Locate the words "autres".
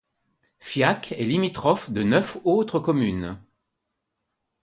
2.43-2.79